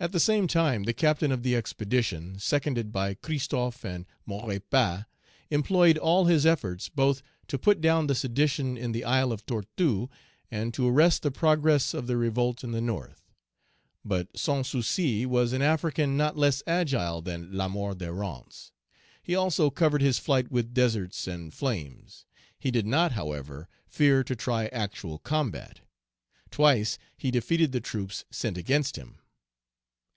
At 0.00 0.12
the 0.12 0.20
same 0.20 0.46
time 0.46 0.84
the 0.84 0.92
captain 0.92 1.32
of 1.32 1.42
the 1.42 1.56
expedition, 1.56 2.38
seconded 2.38 2.92
by 2.92 3.14
Christophe 3.14 3.84
and 3.84 4.06
Maurepas, 4.26 5.06
employed 5.50 5.98
all 5.98 6.26
his 6.26 6.46
efforts 6.46 6.88
both 6.88 7.20
to 7.48 7.58
put 7.58 7.80
down 7.80 8.06
the 8.06 8.14
sedition 8.14 8.76
in 8.78 8.92
the 8.92 9.02
Isle 9.02 9.32
of 9.32 9.44
Tortue, 9.44 10.06
and 10.52 10.72
to 10.74 10.86
arrest 10.86 11.22
the 11.24 11.32
progress 11.32 11.94
of 11.94 12.06
the 12.06 12.16
revolt 12.16 12.62
in 12.62 12.70
the 12.70 12.80
North. 12.80 13.34
But 14.04 14.38
Sans 14.38 14.68
Souci 14.68 15.26
was 15.26 15.52
an 15.52 15.62
African 15.62 16.16
not 16.16 16.36
less 16.38 16.62
agile 16.64 17.20
than 17.20 17.50
Lamour 17.52 17.96
de 17.98 18.12
Rance. 18.12 18.70
He 19.20 19.34
also 19.34 19.68
covered 19.68 20.00
his 20.00 20.16
flight 20.20 20.48
with 20.48 20.72
deserts 20.74 21.26
and 21.26 21.52
flames; 21.52 22.24
he 22.56 22.70
did 22.70 22.86
not, 22.86 23.10
however, 23.14 23.68
fear 23.88 24.22
to 24.22 24.34
Page 24.36 24.44
249 24.44 24.70
try 24.72 24.80
actual 24.80 25.18
combat. 25.18 25.80
Twice 26.52 26.98
he 27.16 27.32
defeated 27.32 27.72
the 27.72 27.80
troops 27.80 28.24
sent 28.30 28.56
against 28.56 28.94
him. 28.94 29.18